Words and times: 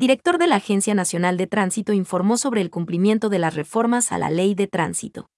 director 0.00 0.38
de 0.38 0.46
la 0.46 0.56
Agencia 0.56 0.94
Nacional 0.94 1.36
de 1.36 1.46
Tránsito, 1.46 1.92
informó 1.92 2.38
sobre 2.38 2.62
el 2.62 2.70
cumplimiento 2.70 3.28
de 3.28 3.38
las 3.38 3.54
reformas 3.54 4.12
a 4.12 4.16
la 4.16 4.30
Ley 4.30 4.54
de 4.54 4.66
Tránsito. 4.66 5.28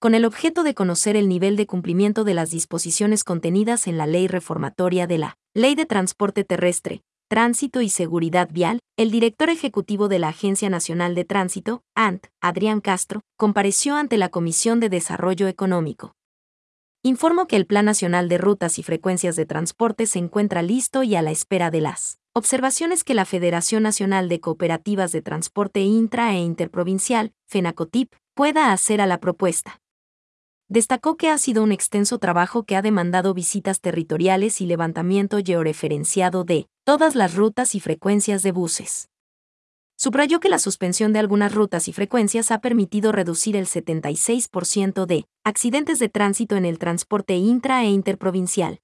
Con 0.00 0.14
el 0.14 0.24
objeto 0.24 0.62
de 0.62 0.74
conocer 0.74 1.16
el 1.16 1.28
nivel 1.28 1.56
de 1.56 1.66
cumplimiento 1.66 2.24
de 2.24 2.32
las 2.32 2.50
disposiciones 2.50 3.24
contenidas 3.24 3.86
en 3.86 3.98
la 3.98 4.06
Ley 4.06 4.26
Reformatoria 4.26 5.06
de 5.06 5.18
la 5.18 5.36
Ley 5.54 5.74
de 5.74 5.84
Transporte 5.84 6.44
Terrestre, 6.44 7.02
Tránsito 7.28 7.82
y 7.82 7.90
Seguridad 7.90 8.48
Vial, 8.50 8.80
el 8.96 9.10
director 9.10 9.50
ejecutivo 9.50 10.08
de 10.08 10.18
la 10.18 10.28
Agencia 10.28 10.70
Nacional 10.70 11.14
de 11.14 11.26
Tránsito, 11.26 11.82
ANT, 11.94 12.28
Adrián 12.40 12.80
Castro, 12.80 13.20
compareció 13.36 13.96
ante 13.96 14.16
la 14.16 14.30
Comisión 14.30 14.80
de 14.80 14.88
Desarrollo 14.88 15.46
Económico. 15.46 16.14
Informó 17.02 17.46
que 17.46 17.56
el 17.56 17.66
Plan 17.66 17.84
Nacional 17.84 18.30
de 18.30 18.38
Rutas 18.38 18.78
y 18.78 18.82
Frecuencias 18.82 19.36
de 19.36 19.44
Transporte 19.44 20.06
se 20.06 20.20
encuentra 20.20 20.62
listo 20.62 21.02
y 21.02 21.16
a 21.16 21.20
la 21.20 21.32
espera 21.32 21.70
de 21.70 21.82
las 21.82 22.18
observaciones 22.36 23.04
que 23.04 23.14
la 23.14 23.24
Federación 23.24 23.84
Nacional 23.84 24.28
de 24.28 24.40
Cooperativas 24.40 25.12
de 25.12 25.22
Transporte 25.22 25.80
Intra 25.82 26.34
e 26.34 26.40
Interprovincial, 26.40 27.32
FENACOTIP, 27.46 28.12
pueda 28.34 28.72
hacer 28.72 29.00
a 29.00 29.06
la 29.06 29.20
propuesta. 29.20 29.80
Destacó 30.68 31.16
que 31.16 31.28
ha 31.28 31.38
sido 31.38 31.62
un 31.62 31.70
extenso 31.70 32.18
trabajo 32.18 32.64
que 32.64 32.74
ha 32.74 32.82
demandado 32.82 33.34
visitas 33.34 33.80
territoriales 33.80 34.60
y 34.60 34.66
levantamiento 34.66 35.38
georreferenciado 35.44 36.42
de 36.42 36.66
todas 36.84 37.14
las 37.14 37.36
rutas 37.36 37.76
y 37.76 37.80
frecuencias 37.80 38.42
de 38.42 38.50
buses. 38.50 39.10
Subrayó 39.96 40.40
que 40.40 40.48
la 40.48 40.58
suspensión 40.58 41.12
de 41.12 41.20
algunas 41.20 41.54
rutas 41.54 41.86
y 41.86 41.92
frecuencias 41.92 42.50
ha 42.50 42.60
permitido 42.60 43.12
reducir 43.12 43.54
el 43.54 43.66
76% 43.66 45.06
de 45.06 45.24
accidentes 45.44 46.00
de 46.00 46.08
tránsito 46.08 46.56
en 46.56 46.64
el 46.64 46.80
transporte 46.80 47.36
intra 47.36 47.84
e 47.84 47.90
interprovincial. 47.90 48.80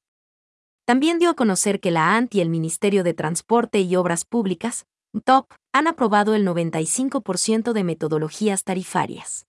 También 0.90 1.20
dio 1.20 1.30
a 1.30 1.34
conocer 1.34 1.78
que 1.78 1.92
la 1.92 2.16
ANT 2.16 2.34
y 2.34 2.40
el 2.40 2.48
Ministerio 2.48 3.04
de 3.04 3.14
Transporte 3.14 3.78
y 3.78 3.94
Obras 3.94 4.24
Públicas, 4.24 4.86
TOP, 5.24 5.46
han 5.72 5.86
aprobado 5.86 6.34
el 6.34 6.44
95% 6.44 7.72
de 7.72 7.84
metodologías 7.84 8.64
tarifarias 8.64 9.46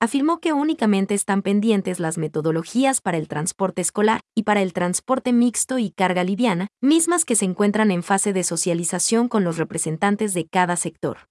afirmó 0.00 0.40
que 0.40 0.54
únicamente 0.54 1.14
están 1.14 1.42
pendientes 1.42 2.00
las 2.00 2.16
metodologías 2.16 3.02
para 3.02 3.18
el 3.18 3.28
transporte 3.28 3.82
escolar 3.82 4.20
y 4.34 4.44
para 4.44 4.62
el 4.62 4.72
transporte 4.72 5.32
mixto 5.32 5.78
y 5.78 5.90
carga 5.90 6.24
liviana, 6.24 6.68
mismas 6.82 7.24
que 7.26 7.34
se 7.34 7.44
encuentran 7.44 7.90
en 7.90 8.02
fase 8.02 8.32
de 8.32 8.42
socialización 8.42 9.28
con 9.28 9.44
los 9.44 9.58
representantes 9.58 10.32
de 10.32 10.46
cada 10.46 10.76
sector. 10.76 11.28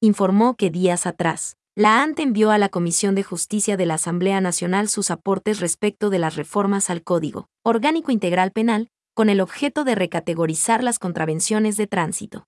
Informó 0.00 0.56
que 0.56 0.70
días 0.70 1.06
atrás, 1.06 1.56
la 1.80 2.02
ANT 2.02 2.20
envió 2.20 2.50
a 2.50 2.58
la 2.58 2.68
Comisión 2.68 3.14
de 3.14 3.22
Justicia 3.22 3.78
de 3.78 3.86
la 3.86 3.94
Asamblea 3.94 4.42
Nacional 4.42 4.90
sus 4.90 5.10
aportes 5.10 5.60
respecto 5.60 6.10
de 6.10 6.18
las 6.18 6.36
reformas 6.36 6.90
al 6.90 7.02
Código 7.02 7.48
Orgánico 7.64 8.12
Integral 8.12 8.50
Penal, 8.50 8.90
con 9.14 9.30
el 9.30 9.40
objeto 9.40 9.84
de 9.84 9.94
recategorizar 9.94 10.84
las 10.84 10.98
contravenciones 10.98 11.78
de 11.78 11.86
tránsito. 11.86 12.44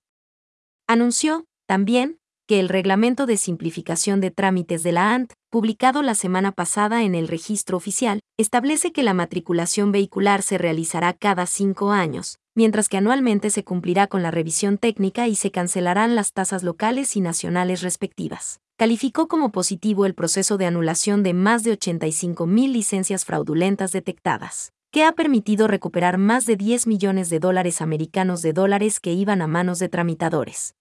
Anunció, 0.86 1.46
también, 1.66 2.18
que 2.46 2.60
el 2.60 2.68
Reglamento 2.68 3.24
de 3.24 3.38
Simplificación 3.38 4.20
de 4.20 4.32
Trámites 4.32 4.82
de 4.82 4.92
la 4.92 5.14
ANT, 5.14 5.32
publicado 5.48 6.02
la 6.02 6.14
semana 6.14 6.52
pasada 6.52 7.02
en 7.02 7.14
el 7.14 7.26
registro 7.26 7.78
oficial, 7.78 8.20
establece 8.36 8.92
que 8.92 9.02
la 9.02 9.14
matriculación 9.14 9.92
vehicular 9.92 10.42
se 10.42 10.58
realizará 10.58 11.14
cada 11.14 11.46
cinco 11.46 11.92
años, 11.92 12.36
mientras 12.54 12.90
que 12.90 12.98
anualmente 12.98 13.48
se 13.48 13.64
cumplirá 13.64 14.08
con 14.08 14.22
la 14.22 14.30
revisión 14.30 14.76
técnica 14.76 15.26
y 15.26 15.36
se 15.36 15.50
cancelarán 15.50 16.16
las 16.16 16.34
tasas 16.34 16.62
locales 16.62 17.16
y 17.16 17.22
nacionales 17.22 17.80
respectivas. 17.80 18.60
Calificó 18.82 19.28
como 19.28 19.52
positivo 19.52 20.06
el 20.06 20.14
proceso 20.16 20.58
de 20.58 20.66
anulación 20.66 21.22
de 21.22 21.34
más 21.34 21.62
de 21.62 21.78
85.000 21.78 22.72
licencias 22.72 23.24
fraudulentas 23.24 23.92
detectadas 23.92 24.72
que 24.90 25.04
ha 25.04 25.12
permitido 25.12 25.68
recuperar 25.68 26.18
más 26.18 26.46
de 26.46 26.56
10 26.56 26.88
millones 26.88 27.30
de 27.30 27.38
dólares 27.38 27.80
americanos 27.80 28.42
de 28.42 28.52
dólares 28.52 28.98
que 28.98 29.12
iban 29.12 29.40
a 29.40 29.46
manos 29.46 29.78
de 29.78 29.88
tramitadores. 29.88 30.74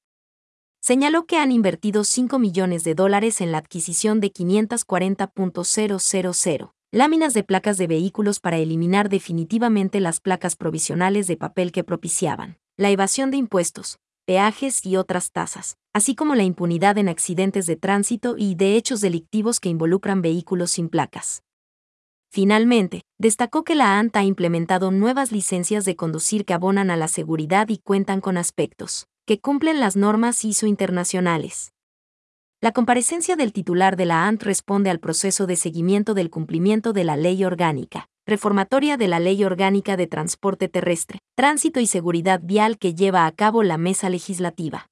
Señaló 0.82 1.28
que 1.28 1.38
han 1.38 1.52
invertido 1.52 2.04
5 2.04 2.40
millones 2.40 2.84
de 2.84 2.96
dólares 2.96 3.40
en 3.40 3.52
la 3.52 3.60
adquisición 3.60 4.20
de 4.20 4.34
540.000 4.34 6.72
láminas 6.92 7.36
de 7.36 7.44
placas 7.44 7.78
de 7.78 7.86
vehículos 7.86 8.40
para 8.40 8.58
eliminar 8.58 9.10
definitivamente 9.10 10.00
las 10.00 10.22
placas 10.22 10.56
provisionales 10.56 11.28
de 11.28 11.38
papel 11.38 11.72
que 11.72 11.84
propiciaban 11.84 12.58
la 12.78 12.90
evasión 12.90 13.30
de 13.30 13.38
impuestos, 13.38 14.00
peajes 14.26 14.86
y 14.86 14.98
otras 14.98 15.32
tasas, 15.32 15.78
así 15.94 16.16
como 16.16 16.36
la 16.36 16.44
impunidad 16.44 16.98
en 16.98 17.10
accidentes 17.10 17.66
de 17.66 17.76
tránsito 17.76 18.36
y 18.38 18.56
de 18.56 18.76
hechos 18.76 19.02
delictivos 19.02 19.60
que 19.60 19.70
involucran 19.70 20.22
vehículos 20.22 20.72
sin 20.72 20.90
placas. 20.90 21.44
Finalmente, 22.30 23.02
destacó 23.18 23.64
que 23.64 23.76
la 23.76 24.00
ANTA 24.00 24.20
ha 24.20 24.24
implementado 24.24 24.92
nuevas 24.92 25.32
licencias 25.32 25.84
de 25.84 25.96
conducir 25.96 26.46
que 26.46 26.54
abonan 26.54 26.90
a 26.90 26.96
la 26.96 27.10
seguridad 27.10 27.68
y 27.70 27.80
cuentan 27.80 28.22
con 28.22 28.38
aspectos 28.38 29.08
que 29.26 29.40
cumplen 29.40 29.80
las 29.80 29.96
normas 29.96 30.44
ISO 30.44 30.66
internacionales. 30.66 31.74
La 32.60 32.72
comparecencia 32.72 33.36
del 33.36 33.54
titular 33.54 33.96
de 33.96 34.06
la 34.06 34.28
ANT 34.28 34.44
responde 34.44 34.90
al 34.90 35.00
proceso 35.00 35.48
de 35.48 35.56
seguimiento 35.56 36.14
del 36.14 36.30
cumplimiento 36.30 36.94
de 36.94 37.04
la 37.04 37.18
ley 37.18 37.44
orgánica, 37.44 38.08
reformatoria 38.32 38.96
de 38.96 39.10
la 39.10 39.20
Ley 39.20 39.44
Orgánica 39.44 39.98
de 39.98 40.08
Transporte 40.08 40.70
Terrestre, 40.70 41.20
Tránsito 41.36 41.82
y 41.82 41.86
Seguridad 41.86 42.40
Vial 42.42 42.78
que 42.78 42.96
lleva 42.96 43.26
a 43.26 43.32
cabo 43.34 43.62
la 43.62 43.78
Mesa 43.78 44.10
Legislativa. 44.10 44.91